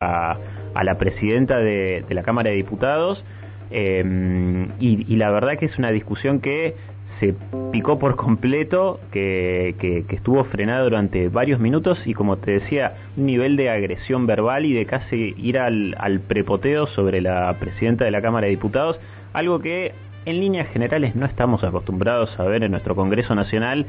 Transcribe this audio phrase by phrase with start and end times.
[0.00, 0.38] a,
[0.84, 3.24] la presidenta de, la Cámara de Diputados
[3.72, 6.76] em, y, la verdad que es una discusión que
[7.18, 7.34] se
[7.72, 13.56] picó por completo, que, estuvo frenada durante varios minutos y como te decía, un nivel
[13.56, 18.22] de agresión verbal y de casi ir al, al prepoteo sobre la presidenta de la
[18.22, 19.00] Cámara de Diputados,
[19.32, 19.94] algo que
[20.26, 23.86] en líneas generales no estamos acostumbrados a ver en nuestro Congreso Nacional.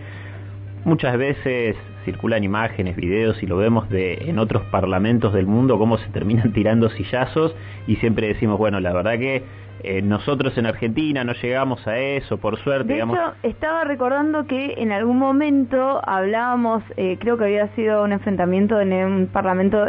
[0.90, 6.00] Muchas veces circulan imágenes, videos y lo vemos de en otros parlamentos del mundo cómo
[6.00, 7.56] se terminan tirando sillazos
[7.86, 9.44] y siempre decimos, bueno, la verdad que
[9.84, 12.92] eh, nosotros en Argentina no llegamos a eso, por suerte.
[12.94, 18.12] De hecho, estaba recordando que en algún momento hablábamos, eh, creo que había sido un
[18.12, 19.86] enfrentamiento en un parlamento,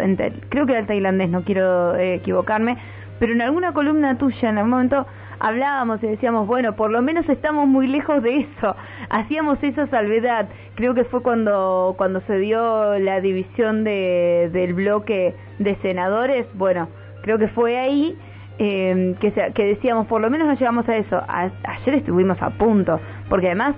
[0.51, 2.77] creo que era el tailandés, no quiero eh, equivocarme,
[3.19, 5.06] pero en alguna columna tuya en algún momento
[5.41, 8.77] hablábamos y decíamos, bueno, por lo menos estamos muy lejos de eso.
[9.11, 10.48] Hacíamos esa salvedad.
[10.77, 16.47] Creo que fue cuando, cuando se dio la división de, del bloque de senadores.
[16.55, 16.89] Bueno,
[17.23, 18.17] creo que fue ahí
[18.59, 21.20] eh, que, que decíamos, por lo menos no llegamos a eso.
[21.27, 23.75] ayer estuvimos a punto, porque además...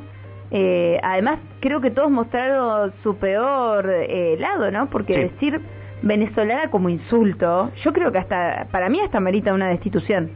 [0.55, 4.91] Eh, además, creo que todos mostraron su peor eh, lado, ¿no?
[4.91, 5.58] Porque decir
[6.03, 10.31] venezolana como insulto, yo creo que hasta, para mí hasta merita una destitución.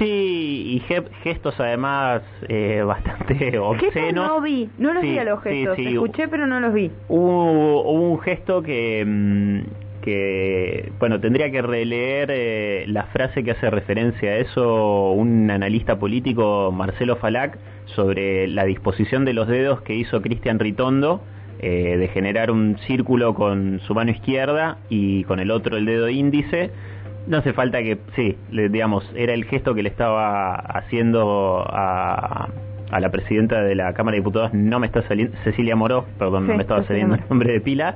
[0.00, 4.28] Sí, y gestos además eh, bastante obscenos.
[4.28, 6.90] no vi, no los vi a los gestos, escuché pero no los vi.
[7.08, 13.68] Hubo, un gesto que, mm, que, bueno, tendría que releer eh, la frase que hace
[13.68, 19.94] referencia a eso un analista político, Marcelo Falac, sobre la disposición de los dedos que
[19.94, 21.20] hizo Cristian Ritondo.
[21.62, 26.08] Eh, de generar un círculo con su mano izquierda y con el otro el dedo
[26.08, 26.70] índice
[27.26, 32.48] no hace falta que, sí, digamos, era el gesto que le estaba haciendo a,
[32.90, 36.46] a la presidenta de la Cámara de Diputados, no me está saliendo, Cecilia Moró, perdón,
[36.46, 37.94] no me estaba saliendo el nombre de pila.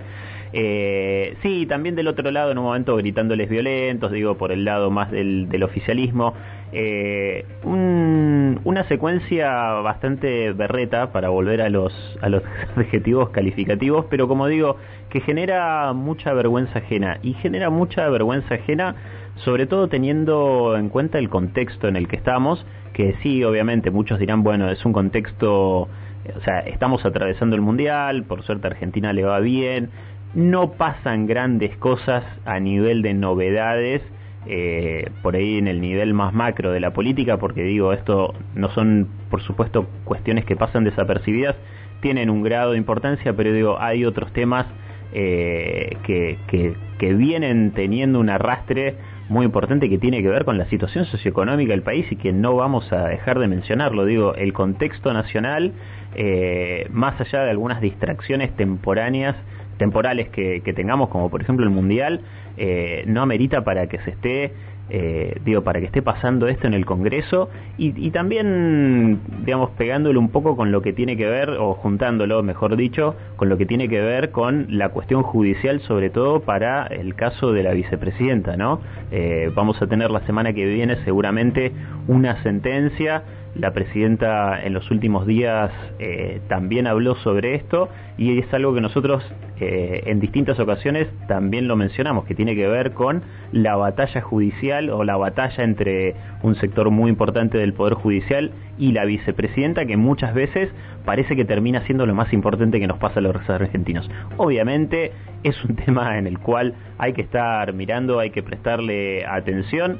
[0.52, 4.90] Eh, sí, también del otro lado, en un momento gritándoles violentos, digo, por el lado
[4.90, 6.34] más del, del oficialismo.
[6.76, 12.42] Eh, una secuencia bastante berreta para volver a los, a los
[12.76, 14.76] adjetivos calificativos, pero como digo,
[15.08, 17.18] que genera mucha vergüenza ajena.
[17.22, 18.96] Y genera mucha vergüenza ajena,
[19.36, 24.18] sobre todo teniendo en cuenta el contexto en el que estamos, que sí, obviamente, muchos
[24.18, 29.24] dirán, bueno, es un contexto, o sea, estamos atravesando el Mundial, por suerte Argentina le
[29.24, 29.90] va bien,
[30.34, 34.02] no pasan grandes cosas a nivel de novedades
[34.46, 38.68] eh, por ahí en el nivel más macro de la política, porque digo, esto no
[38.70, 41.56] son, por supuesto, cuestiones que pasan desapercibidas,
[42.02, 44.66] tienen un grado de importancia, pero digo, hay otros temas
[45.14, 48.96] eh, que, que, que vienen teniendo un arrastre
[49.28, 52.56] muy importante que tiene que ver con la situación socioeconómica del país y que no
[52.56, 54.04] vamos a dejar de mencionarlo.
[54.04, 55.72] Digo, el contexto nacional,
[56.14, 59.36] eh, más allá de algunas distracciones temporáneas,
[59.78, 62.20] temporales que, que tengamos, como por ejemplo el Mundial,
[62.56, 64.52] eh, no amerita para que se esté
[64.90, 67.48] eh, digo, para que esté pasando esto en el Congreso
[67.78, 72.76] y, también, digamos, pegándolo un poco con lo que tiene que ver, o juntándolo, mejor
[72.76, 77.14] dicho, con lo que tiene que ver con la cuestión judicial, sobre todo para el
[77.14, 78.80] caso de la vicepresidenta, ¿no?
[79.10, 81.72] Eh, vamos a tener la semana que viene seguramente
[82.06, 83.22] una sentencia
[83.54, 87.88] la presidenta en los últimos días eh, también habló sobre esto
[88.18, 89.24] y es algo que nosotros
[89.60, 93.22] eh, en distintas ocasiones también lo mencionamos, que tiene que ver con
[93.52, 98.92] la batalla judicial o la batalla entre un sector muy importante del Poder Judicial y
[98.92, 100.70] la vicepresidenta, que muchas veces
[101.04, 104.10] parece que termina siendo lo más importante que nos pasa a los argentinos.
[104.36, 105.12] Obviamente
[105.44, 109.98] es un tema en el cual hay que estar mirando, hay que prestarle atención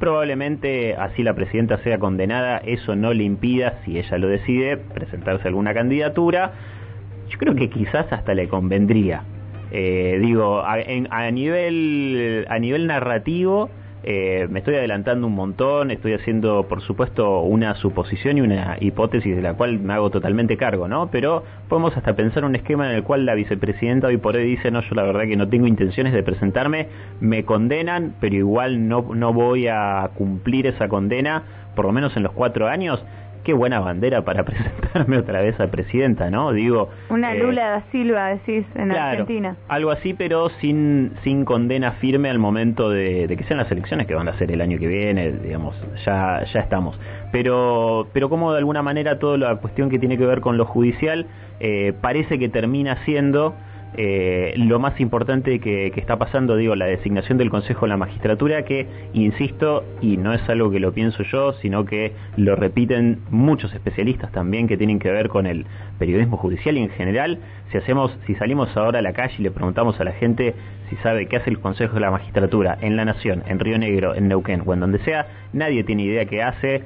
[0.00, 5.46] Probablemente así la presidenta sea condenada, eso no le impida, si ella lo decide, presentarse
[5.46, 6.52] alguna candidatura.
[7.28, 9.22] Yo creo que quizás hasta le convendría.
[9.70, 10.78] Eh, digo, a,
[11.10, 13.68] a, nivel, a nivel narrativo,
[14.02, 19.36] eh, me estoy adelantando un montón, estoy haciendo, por supuesto, una suposición y una hipótesis
[19.36, 21.10] de la cual me hago totalmente cargo, ¿no?
[21.10, 24.70] Pero podemos hasta pensar un esquema en el cual la vicepresidenta hoy por hoy dice,
[24.70, 26.88] no, yo la verdad que no tengo intenciones de presentarme,
[27.20, 31.42] me condenan, pero igual no, no voy a cumplir esa condena,
[31.76, 33.04] por lo menos en los cuatro años
[33.44, 36.52] qué buena bandera para presentarme otra vez a presidenta, ¿no?
[36.52, 36.90] Digo...
[37.08, 39.56] Una eh, Lula da Silva, decís, en Argentina.
[39.68, 44.14] Algo así, pero sin, sin condena firme al momento de, que sean las elecciones que
[44.14, 46.98] van a ser el año que viene, digamos, ya, ya estamos.
[47.32, 50.64] Pero, pero como de alguna manera toda la cuestión que tiene que ver con lo
[50.64, 51.26] judicial
[51.60, 53.54] eh, parece que termina siendo
[53.96, 58.64] eh, lo más importante que, está pasando, digo, la designación del Consejo de la Magistratura,
[58.64, 63.74] que, insisto, y no es algo que lo pienso yo, sino que lo repiten muchos
[63.74, 65.66] especialistas también que tienen que ver con el
[65.98, 67.40] periodismo judicial y en general,
[67.72, 70.54] si hacemos, si salimos ahora a la calle y le preguntamos a la gente
[70.88, 74.14] si sabe qué hace el Consejo de la Magistratura en La Nación, en Río Negro,
[74.14, 76.82] en Neuquén o en donde sea, nadie tiene idea qué hace.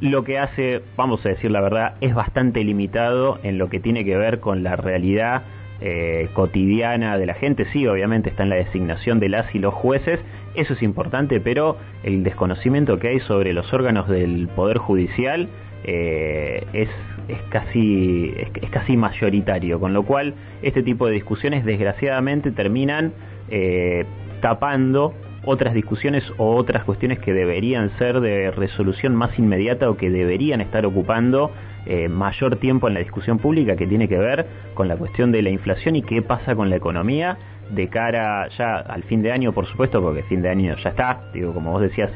[0.00, 4.04] Lo que hace, vamos a decir la verdad, es bastante limitado en lo que tiene
[4.04, 5.42] que ver con la realidad
[5.80, 7.66] eh, cotidiana de la gente.
[7.72, 10.20] Sí, obviamente está en la designación de las y los jueces,
[10.54, 15.48] eso es importante, pero el desconocimiento que hay sobre los órganos del Poder Judicial
[15.82, 16.88] eh, es,
[17.28, 23.12] es, casi, es, casi mayoritario, con lo cual este tipo de discusiones desgraciadamente terminan
[23.50, 24.04] eh,
[24.40, 25.12] tapando
[25.44, 30.60] otras discusiones o otras cuestiones que deberían ser de resolución más inmediata o que deberían
[30.60, 31.50] estar ocupando
[31.86, 35.42] eh, mayor tiempo en la discusión pública que tiene que ver con la cuestión de
[35.42, 37.38] la inflación y qué pasa con la economía
[37.70, 41.24] de cara ya al fin de año, por supuesto, porque fin de año ya está,
[41.32, 42.10] digo, como vos decías,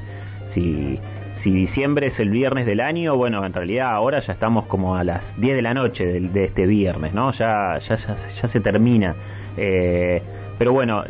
[0.54, 0.98] si,
[1.42, 5.04] si diciembre es el viernes del año, bueno, en realidad ahora ya estamos como a
[5.04, 7.32] las 10 de la noche de, este viernes, ¿no?
[7.32, 7.98] Ya, ya,
[8.42, 9.14] ya, se termina.
[9.56, 10.22] Eh,
[10.58, 11.04] pero bueno,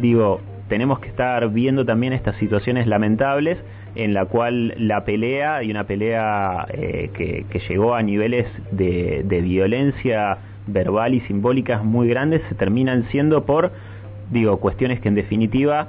[0.00, 3.58] digo, tenemos que estar viendo también estas situaciones lamentables
[3.94, 10.38] en la cual la pelea y una pelea eh, que, llegó a niveles de, violencia
[10.66, 13.72] verbal y simbólicas muy grandes se terminan siendo por
[14.30, 15.88] digo cuestiones que en definitiva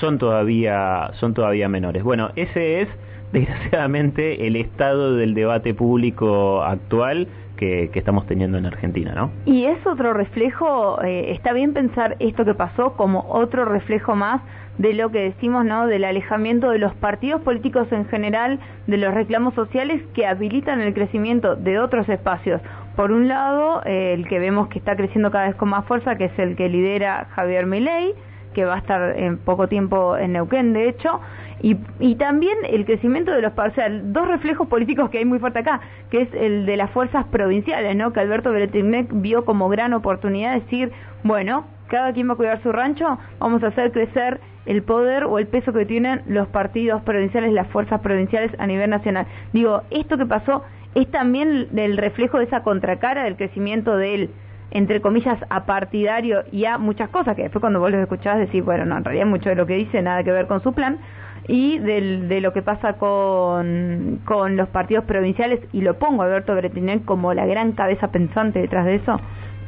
[0.00, 2.02] son todavía son todavía menores.
[2.02, 2.88] Bueno ese es
[3.32, 7.26] desgraciadamente el estado del debate público actual
[7.62, 9.30] que, estamos teniendo en Argentina, ¿no?
[9.44, 14.40] Y es otro reflejo, eh, está bien pensar esto que pasó como otro reflejo más
[14.78, 15.86] de lo que decimos, ¿no?
[15.86, 20.92] Del alejamiento de los partidos políticos en general, de los reclamos sociales que habilitan el
[20.94, 22.60] crecimiento de otros espacios.
[22.96, 26.16] Por un lado, eh, el que vemos que está creciendo cada vez con más fuerza,
[26.16, 28.14] que es el que lidera Javier Milei,
[28.52, 31.20] que va a estar en poco tiempo en Neuquén, de hecho,
[31.62, 33.70] y, y también el crecimiento de los, o
[34.02, 37.94] dos reflejos políticos que hay muy fuerte acá, que es el de las fuerzas provinciales,
[37.96, 38.12] ¿no?
[38.12, 42.62] Que Alberto Bretignac vio como gran oportunidad de decir, bueno, cada quien va a cuidar
[42.62, 47.02] su rancho, vamos a hacer crecer el poder o el peso que tienen los partidos
[47.02, 49.26] provinciales, las fuerzas provinciales a nivel nacional.
[49.52, 50.64] Digo, esto que pasó
[50.94, 54.30] es también el reflejo de esa contracara del crecimiento del
[54.72, 58.84] entre comillas, apartidario y a muchas cosas, que después cuando vos los escuchabas decís, bueno,
[58.84, 60.98] no, en realidad mucho de lo que dice nada que ver con su plan,
[61.46, 66.26] y del, de lo que pasa con, con los partidos provinciales, y lo pongo a
[66.26, 69.20] Alberto Bretinel como la gran cabeza pensante detrás de eso.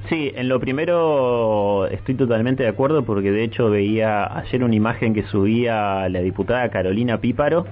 [0.09, 5.15] Sí, en lo primero estoy totalmente de acuerdo porque de hecho veía ayer una imagen
[5.15, 7.65] que subía la diputada Carolina Píparo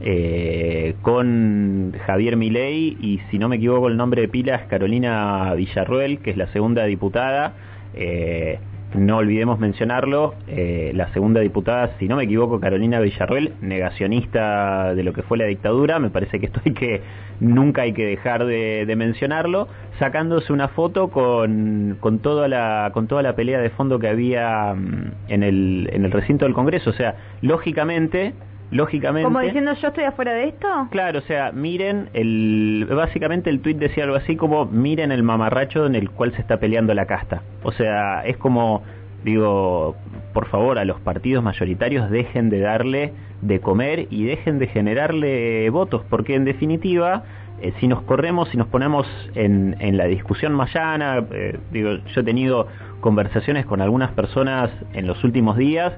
[0.00, 5.52] eh, con Javier Milei y si no me equivoco el nombre de pila es Carolina
[5.54, 7.54] Villarruel, que es la segunda diputada.
[7.94, 8.58] Eh,
[8.94, 15.04] no olvidemos mencionarlo, eh, la segunda diputada, si no me equivoco, Carolina Villarruel, negacionista de
[15.04, 17.02] lo que fue la dictadura, me parece que esto hay que,
[17.38, 19.68] nunca hay que dejar de, mencionarlo,
[20.00, 24.74] sacándose una foto con, con, toda la, con toda la pelea de fondo que había
[24.74, 28.34] mm, en el, en el recinto del Congreso, o sea, lógicamente
[28.70, 29.24] lógicamente.
[29.24, 30.68] Como diciendo yo estoy afuera de esto.
[30.90, 35.86] Claro, o sea, miren el, básicamente el tuit decía algo así como miren el mamarracho
[35.86, 37.42] en el cual se está peleando la casta.
[37.62, 38.82] O sea, es como
[39.24, 39.96] digo,
[40.32, 43.12] por favor, a los partidos mayoritarios dejen de darle
[43.42, 47.24] de comer y dejen de generarle votos, porque en definitiva,
[47.60, 51.90] eh, si nos corremos, si nos ponemos en, en la discusión más llana, eh, digo,
[52.14, 52.66] yo he tenido
[53.00, 55.92] conversaciones con algunas personas en los últimos días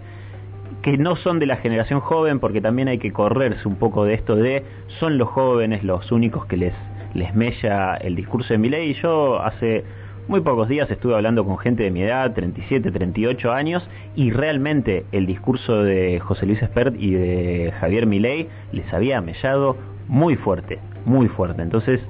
[0.83, 4.15] que no son de la generación joven, porque también hay que correrse un poco de
[4.15, 4.65] esto de
[4.99, 6.75] son los jóvenes los únicos que les,
[7.15, 8.95] les mella el discurso de mi ley.
[8.95, 9.85] Yo hace
[10.29, 15.05] muy pocos días estuve hablando con gente de mi edad, 37, 38 años, y realmente
[15.13, 19.77] el discurso de José Luis Espert y de Javier Milei les había mellado
[20.09, 21.63] muy fuerte, muy fuerte.
[21.63, 22.01] Entonces,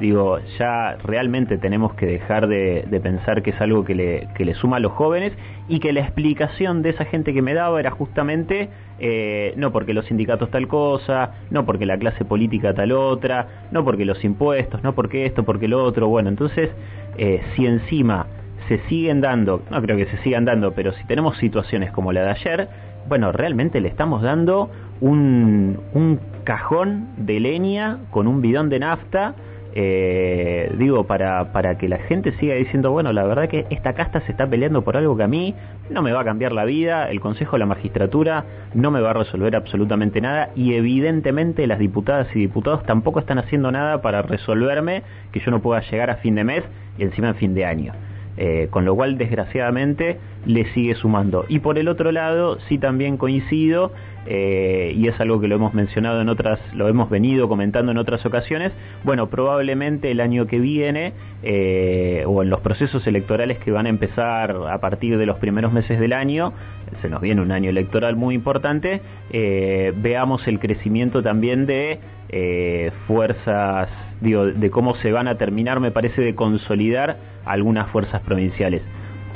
[0.00, 4.54] digo, ya realmente tenemos que dejar de, pensar que es algo que le, que le,
[4.54, 5.32] suma a los jóvenes
[5.68, 8.68] y que la explicación de esa gente que me daba era justamente
[9.00, 13.84] eh, no porque los sindicatos tal cosa, no porque la clase política tal otra, no
[13.84, 16.08] porque los impuestos, no porque esto, porque lo otro.
[16.08, 16.70] Bueno, entonces,
[17.16, 18.26] eh, si encima
[18.68, 22.22] se siguen dando, no creo que se sigan dando, pero si tenemos situaciones como la
[22.22, 22.68] de ayer,
[23.08, 29.34] bueno, realmente le estamos dando un, un cajón de leña con un bidón de nafta
[29.80, 34.20] eh, digo, para, para que la gente siga diciendo, bueno, la verdad que esta casta
[34.22, 35.54] se está peleando por algo que a mí
[35.88, 38.44] no me va a cambiar la vida, el Consejo de la Magistratura
[38.74, 43.38] no me va a resolver absolutamente nada y evidentemente las diputadas y diputados tampoco están
[43.38, 46.64] haciendo nada para resolverme que yo no pueda llegar a fin de mes
[46.98, 47.92] y encima en fin de año.
[48.40, 50.16] Eh, con lo cual, desgraciadamente,
[50.46, 51.44] le sigue sumando.
[51.48, 53.90] Y por el otro lado, sí también coincido,
[54.26, 57.98] eh, y es algo que lo hemos mencionado en otras, lo hemos venido comentando en
[57.98, 58.70] otras ocasiones,
[59.02, 63.88] bueno, probablemente el año que viene, eh, o en los procesos electorales que van a
[63.88, 66.52] empezar a partir de los primeros meses del año,
[67.02, 69.02] se nos viene un año electoral muy importante,
[69.32, 71.98] veamos el crecimiento también de
[73.08, 73.88] fuerzas,
[74.20, 78.82] digo, de cómo se van a terminar, me parece, de consolidar algunas fuerzas provinciales.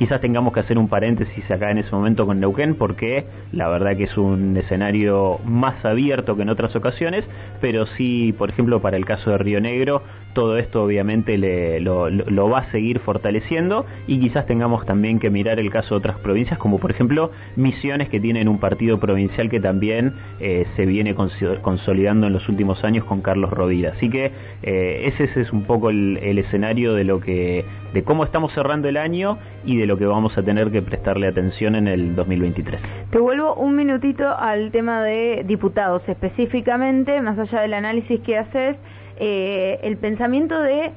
[0.02, 3.96] Quizás tengamos que hacer un paréntesis acá en ese momento con Neuquén porque la verdad
[3.96, 7.24] que es un escenario más abierto que en otras ocasiones,
[7.60, 12.48] pero sí, por ejemplo, para el caso de Río Negro, todo esto obviamente le, lo,
[12.48, 16.58] va a seguir fortaleciendo y quizás tengamos también que mirar el caso de otras provincias,
[16.58, 22.26] como por ejemplo Misiones que tienen un partido provincial que también eh, se viene consolidando
[22.26, 23.92] en los últimos años con Carlos Rovira.
[23.96, 24.32] Así que
[24.62, 28.96] eh, ese, es un poco el, escenario de lo que de cómo estamos cerrando el
[28.96, 32.80] año y de lo que vamos a tener que prestarle atención en el 2023.
[33.10, 38.76] Te vuelvo un minutito al tema de diputados, específicamente, más allá del análisis que haces,
[39.18, 40.92] eh, el pensamiento de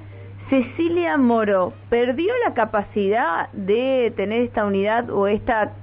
[0.49, 5.73] Cecilia Moro, ¿perdió la capacidad de tener esta unidad o esta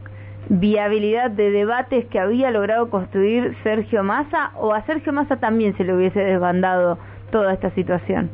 [0.49, 5.85] viabilidad de debates que había logrado construir Sergio Massa o a Sergio Massa también se
[5.85, 6.99] le hubiese desbandado
[7.31, 8.31] toda esta situación?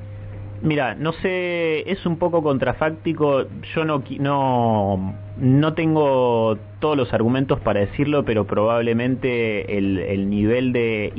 [0.60, 3.44] Mira, no sé, es un poco contrafáctico.
[3.74, 10.72] Yo no, no, no tengo todos los argumentos para decirlo, pero probablemente el, el nivel
[10.72, 11.12] de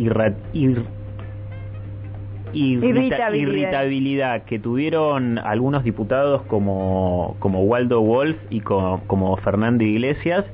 [2.54, 4.44] irritabilidad.
[4.44, 10.46] que tuvieron algunos diputados como, como Waldo Wolf y como, Fernando Iglesias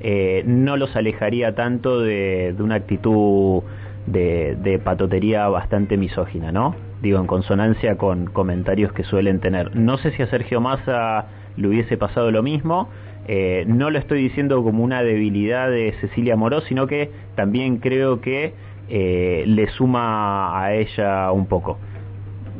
[0.00, 3.62] eh, no los alejaría tanto de, de una actitud
[4.06, 6.74] de, de patotería bastante misógina, ¿no?
[7.02, 9.76] Digo, en consonancia con comentarios que suelen tener.
[9.76, 12.88] No sé si a Sergio Massa le hubiese pasado lo mismo,
[13.28, 18.20] eh, no lo estoy diciendo como una debilidad de Cecilia Moró, sino que también creo
[18.20, 18.54] que
[18.88, 21.78] eh, le suma a ella un poco.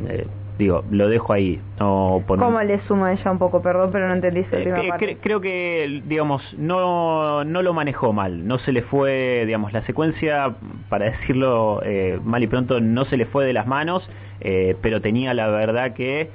[0.09, 0.27] Eh,
[0.59, 1.61] digo, lo dejo ahí.
[1.79, 3.63] No ¿Cómo le suma a ella un poco?
[3.63, 8.47] Perdón, pero no entendí esa eh, creo que, digamos, no, no lo manejó mal.
[8.47, 10.55] No se le fue, digamos, la secuencia,
[10.89, 14.09] para decirlo eh, mal y pronto, no se le fue de las manos,
[14.41, 16.31] eh, pero tenía la verdad que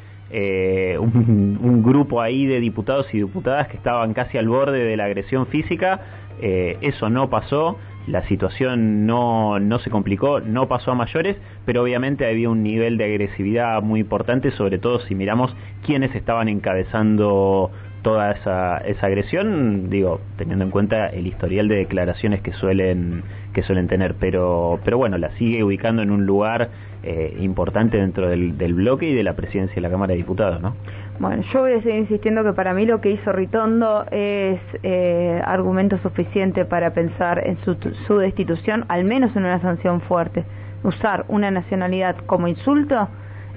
[1.00, 5.06] un, un, grupo ahí de diputados y diputadas que estaban casi al borde de la
[5.06, 6.02] agresión física.
[6.42, 12.26] eso no pasó la situación no, no se complicó, no pasó a mayores, pero obviamente
[12.26, 15.54] había un nivel de agresividad muy importante, sobre todo si miramos
[15.86, 17.72] quiénes estaban encabezando
[18.02, 23.24] toda esa, esa agresión, digo, teniendo en cuenta el historial de declaraciones que suelen
[23.54, 26.70] que suelen tener, pero pero bueno, la sigue ubicando en un lugar
[27.04, 30.62] eh, importante dentro del, del bloque y de la presidencia de la Cámara de Diputados,
[30.62, 30.76] ¿no?
[31.20, 35.42] Bueno, yo voy a seguir insistiendo que para mí lo que hizo Ritondo es eh,
[35.44, 40.46] argumento suficiente para pensar en su, su destitución, al menos en una sanción fuerte.
[40.84, 43.08] Usar una nacionalidad como insulto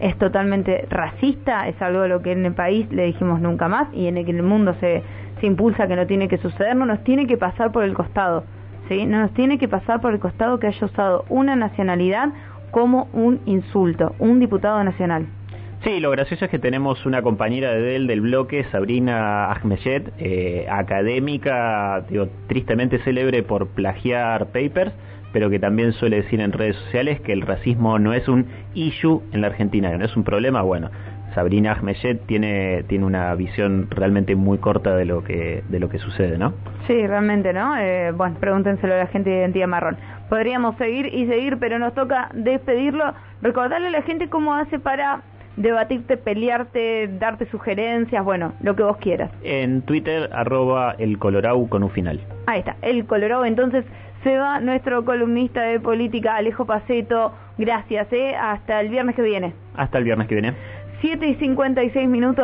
[0.00, 3.92] es totalmente racista, es algo de lo que en el país le dijimos nunca más
[3.92, 5.02] y en el el mundo se,
[5.38, 8.44] se impulsa que no tiene que suceder, no nos tiene que pasar por el costado,
[8.88, 9.04] ¿sí?
[9.04, 12.30] No nos tiene que pasar por el costado que haya usado una nacionalidad
[12.70, 15.26] como un insulto, un diputado nacional.
[15.82, 20.66] Sí, lo gracioso es que tenemos una compañera de él del bloque, Sabrina Ahmeyet, eh,
[20.68, 24.92] académica, digo, tristemente célebre por plagiar papers,
[25.32, 29.22] pero que también suele decir en redes sociales que el racismo no es un issue
[29.32, 30.60] en la Argentina, que no es un problema.
[30.60, 30.90] Bueno,
[31.34, 35.98] Sabrina Ahmeyet tiene, tiene una visión realmente muy corta de lo que, de lo que
[35.98, 36.52] sucede, ¿no?
[36.88, 37.78] Sí, realmente, ¿no?
[37.78, 39.96] Eh, bueno, pregúntenselo a la gente de Identidad Marrón.
[40.28, 43.14] Podríamos seguir y seguir, pero nos toca despedirlo.
[43.40, 45.22] Recordarle a la gente cómo hace para
[45.56, 49.30] debatirte, pelearte, darte sugerencias, bueno, lo que vos quieras.
[49.42, 52.20] En Twitter, arroba el Colorau con un final.
[52.46, 53.44] Ahí está, el Colorau.
[53.44, 53.84] Entonces
[54.22, 57.32] se va nuestro columnista de política, Alejo Paceto.
[57.58, 58.34] Gracias, ¿eh?
[58.34, 59.54] Hasta el viernes que viene.
[59.76, 60.54] Hasta el viernes que viene.
[61.00, 62.38] 7 y 56 minutos.